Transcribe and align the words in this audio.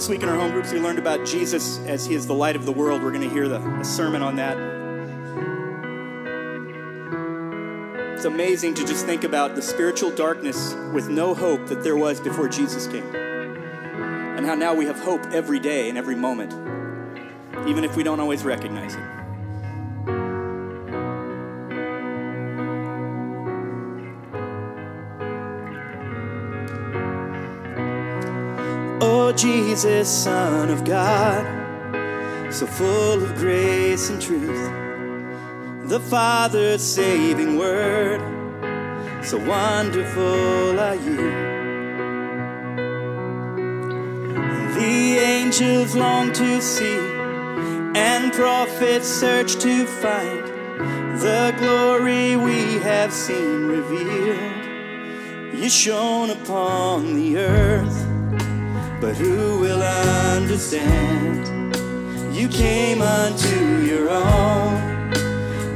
This 0.00 0.08
week 0.08 0.22
in 0.22 0.30
our 0.30 0.36
home 0.36 0.52
groups, 0.52 0.72
we 0.72 0.80
learned 0.80 0.98
about 0.98 1.26
Jesus 1.26 1.78
as 1.80 2.06
he 2.06 2.14
is 2.14 2.26
the 2.26 2.32
light 2.32 2.56
of 2.56 2.64
the 2.64 2.72
world. 2.72 3.02
We're 3.02 3.10
going 3.10 3.28
to 3.28 3.28
hear 3.28 3.48
the, 3.48 3.60
a 3.80 3.84
sermon 3.84 4.22
on 4.22 4.36
that. 4.36 4.56
It's 8.14 8.24
amazing 8.24 8.72
to 8.76 8.86
just 8.86 9.04
think 9.04 9.24
about 9.24 9.56
the 9.56 9.60
spiritual 9.60 10.10
darkness 10.10 10.72
with 10.94 11.10
no 11.10 11.34
hope 11.34 11.66
that 11.66 11.82
there 11.82 11.98
was 11.98 12.18
before 12.18 12.48
Jesus 12.48 12.86
came. 12.86 13.14
And 13.14 14.46
how 14.46 14.54
now 14.54 14.72
we 14.72 14.86
have 14.86 14.98
hope 14.98 15.20
every 15.34 15.60
day 15.60 15.90
and 15.90 15.98
every 15.98 16.16
moment, 16.16 16.54
even 17.68 17.84
if 17.84 17.94
we 17.94 18.02
don't 18.02 18.20
always 18.20 18.42
recognize 18.42 18.94
it. 18.94 19.19
Jesus, 29.32 30.08
Son 30.08 30.70
of 30.70 30.84
God, 30.84 31.44
so 32.52 32.66
full 32.66 33.22
of 33.22 33.34
grace 33.36 34.10
and 34.10 34.20
truth, 34.20 34.70
the 35.88 36.00
Father's 36.00 36.82
saving 36.82 37.58
word, 37.58 38.20
so 39.24 39.38
wonderful 39.38 40.78
are 40.80 40.94
you. 40.94 41.16
The 44.74 45.18
angels 45.18 45.94
long 45.94 46.32
to 46.32 46.60
see, 46.60 46.98
and 47.94 48.32
prophets 48.32 49.08
search 49.08 49.56
to 49.56 49.86
find 49.86 50.46
the 51.20 51.54
glory 51.58 52.36
we 52.36 52.78
have 52.80 53.12
seen 53.12 53.66
revealed. 53.66 55.54
You 55.54 55.68
shone 55.68 56.30
upon 56.30 57.14
the 57.14 57.38
earth 57.38 58.19
but 59.00 59.16
who 59.16 59.58
will 59.58 59.82
understand? 59.82 61.46
You 62.34 62.48
came 62.48 63.00
unto 63.00 63.80
your 63.80 64.10
own, 64.10 65.10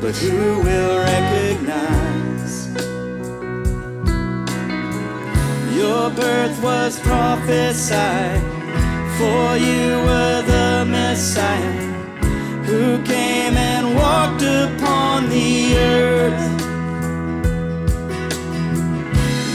but 0.01 0.15
who 0.15 0.61
will 0.61 0.99
recognize? 0.99 2.69
Your 5.75 6.11
birth 6.11 6.63
was 6.63 7.01
prophesied, 7.01 8.43
for 9.17 9.57
you 9.57 10.03
were 10.05 10.43
the 10.43 10.85
Messiah 10.87 11.81
who 12.65 13.03
came 13.05 13.57
and 13.57 13.97
walked 13.97 14.43
upon 14.43 15.31
the 15.31 15.77
earth. 15.79 16.61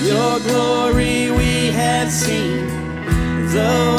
Your 0.03 0.39
glory 0.39 1.29
we 1.29 1.67
have 1.67 2.11
seen 2.11 2.88
the 3.51 3.98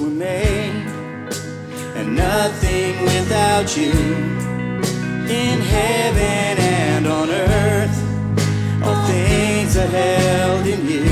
were 0.00 0.08
made, 0.08 0.86
and 1.94 2.16
nothing 2.16 3.02
without 3.02 3.76
you. 3.76 3.92
In 5.28 5.60
heaven 5.60 6.54
and 6.58 7.06
on 7.06 7.28
earth, 7.30 7.96
all 8.82 9.06
things 9.06 9.76
are 9.76 9.86
held 9.86 10.66
in 10.66 10.88
you. 10.88 11.04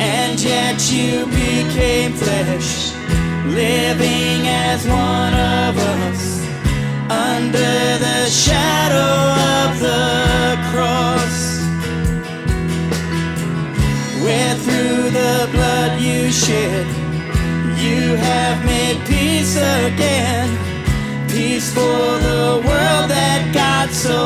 And 0.00 0.38
yet 0.40 0.78
you 0.92 1.24
became 1.26 2.12
flesh, 2.12 2.92
living 3.46 4.46
as 4.48 4.86
one 4.86 5.34
of 5.34 5.78
us, 5.78 6.44
under 7.08 7.98
the 8.04 8.26
shadow 8.28 8.69
made 18.94 19.06
peace 19.06 19.56
again. 19.56 20.48
Peace 21.28 21.72
for 21.72 21.80
the 21.80 22.60
world 22.66 23.06
that 23.10 23.50
God 23.54 23.88
so 23.90 24.20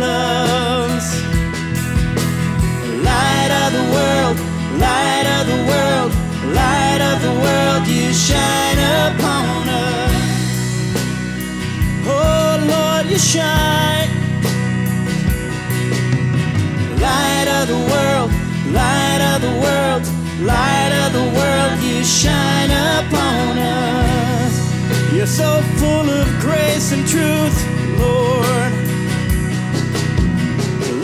loves. 0.00 1.08
Light 3.04 3.52
of 3.62 3.70
the 3.78 3.86
world, 3.96 4.36
light 4.80 5.26
of 5.38 5.44
the 5.52 5.60
world, 5.70 6.12
light 6.54 7.02
of 7.12 7.18
the 7.26 7.34
world, 7.44 7.82
you 7.88 8.12
shine 8.12 8.80
upon 9.04 9.68
us. 9.68 10.14
Oh 12.06 12.52
Lord, 12.72 13.06
you 13.10 13.18
shine. 13.18 14.08
Light 17.00 17.48
of 17.58 17.68
the 17.68 17.80
world, 17.92 18.30
light 18.72 19.22
of 19.32 19.38
the 19.46 19.54
world, 19.64 20.02
light 20.40 20.92
of 21.04 21.12
the 21.12 21.26
world, 21.38 21.82
you 21.82 22.04
shine 22.04 22.70
upon 22.70 23.58
us. 23.58 23.89
You're 25.20 25.26
so 25.26 25.60
full 25.76 26.08
of 26.08 26.26
grace 26.40 26.92
and 26.92 27.06
truth, 27.06 27.52
Lord. 27.98 28.72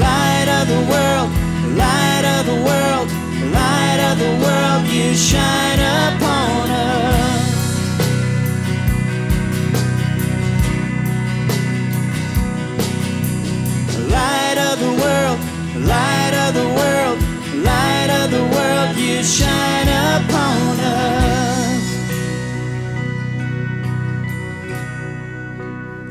Light 0.00 0.49
of 0.59 0.69
the 0.69 0.81
world, 0.91 1.31
light 1.77 2.25
of 2.25 2.47
the 2.47 2.54
world, 2.54 3.12
light 3.53 4.00
of 4.10 4.19
the 4.19 4.32
world, 4.43 4.87
you 4.87 5.15
shine 5.15 5.81
upon 5.81 5.95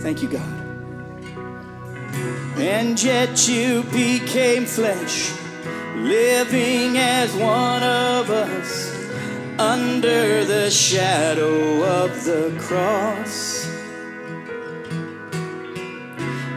Thank 0.06 0.22
you, 0.22 0.30
God. 0.30 0.56
And 2.60 3.02
yet 3.02 3.48
you 3.48 3.82
became 3.92 4.68
flesh, 4.68 5.34
living 5.96 6.96
as 6.96 7.34
one 7.34 7.82
of 7.82 8.30
us, 8.30 8.94
under 9.58 10.46
the 10.46 10.70
shadow 10.70 11.84
of 11.84 12.24
the 12.24 12.56
cross. 12.60 13.66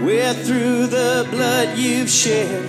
Where 0.03 0.35
through 0.35 0.89
the 0.89 1.27
blood 1.31 1.79
you've 1.79 2.11
shed, 2.11 2.69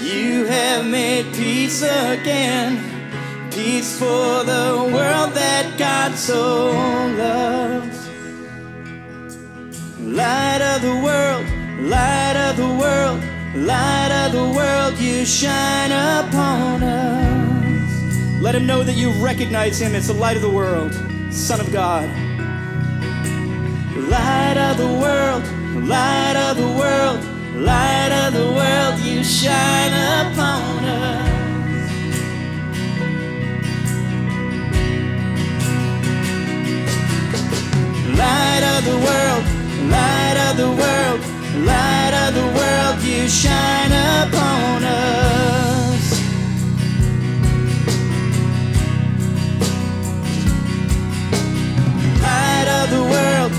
you 0.00 0.44
have 0.44 0.86
made 0.86 1.34
peace 1.34 1.82
again. 1.82 3.50
Peace 3.50 3.98
for 3.98 4.44
the 4.44 4.90
world 4.94 5.32
that 5.34 5.74
God 5.76 6.14
so 6.14 6.70
loves. 6.70 7.67
Of 10.78 10.84
the 10.84 11.00
world, 11.02 11.44
light 11.80 12.36
of 12.36 12.56
the 12.56 12.68
world, 12.68 13.20
light 13.54 14.12
of 14.24 14.32
the 14.32 14.56
world, 14.56 14.96
you 14.98 15.24
shine 15.24 15.90
upon 15.90 16.84
us. 16.84 18.40
Let 18.40 18.54
him 18.54 18.64
know 18.64 18.84
that 18.84 18.92
you 18.92 19.10
recognize 19.10 19.80
him 19.80 19.96
as 19.96 20.06
the 20.06 20.12
light 20.12 20.36
of 20.36 20.42
the 20.42 20.50
world, 20.50 20.92
Son 21.32 21.60
of 21.60 21.72
God. 21.72 22.08
Light 23.96 24.56
of 24.56 24.76
the 24.76 24.92
world, 25.02 25.42
light 25.84 26.36
of 26.48 26.56
the 26.56 26.68
world, 26.68 27.24
light 27.56 28.12
of 28.12 28.34
the 28.34 28.52
world, 28.52 29.00
you 29.00 29.24
shine 29.24 29.92
upon 30.22 30.84
us. 30.84 31.28
Light 38.16 38.62
of 38.76 38.84
the 38.84 38.96
world, 39.06 39.27
the 40.58 40.66
world, 40.66 41.20
light 41.64 42.14
of 42.26 42.34
the 42.34 42.48
world, 42.58 42.96
you 43.04 43.28
shine 43.28 43.92
upon 43.92 44.82
us. 44.82 46.04
Light 52.26 52.68
of 52.80 52.90
the 52.90 53.04
world, 53.14 53.52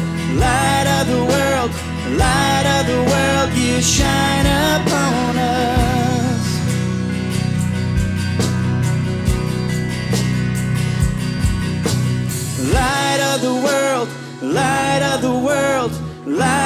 light 0.46 0.88
of 1.00 1.08
the 1.14 1.24
world, 1.32 1.72
light 2.20 2.68
of 2.78 2.84
the 2.92 3.02
world. 3.12 3.50
you 3.58 3.82
shine 3.82 4.48
upon 4.76 5.38
us. 5.38 6.46
Light 12.74 13.22
of 13.32 13.42
the 13.48 13.56
world, 13.68 14.10
light 14.42 15.02
of 15.14 15.22
the 15.22 15.36
world, 15.48 15.92
light 16.26 16.59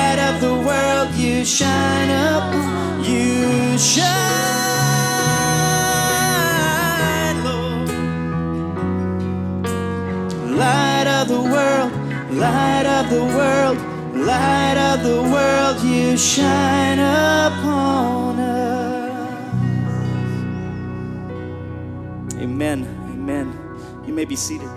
you 1.43 1.47
shine 1.47 2.09
up, 2.09 2.53
you 3.05 3.77
shine, 3.77 4.07
Lord. 7.43 7.89
Light 10.55 11.05
of 11.05 11.27
the 11.27 11.41
world, 11.41 11.91
light 12.31 12.85
of 12.85 13.09
the 13.09 13.25
world, 13.25 13.77
light 14.15 14.77
of 14.77 15.03
the 15.03 15.21
world, 15.21 15.81
you 15.83 16.15
shine 16.15 16.99
upon 16.99 18.39
us. 18.39 19.43
Amen. 22.35 22.87
Amen. 23.11 23.53
You 24.07 24.13
may 24.13 24.23
be 24.23 24.37
seated. 24.37 24.69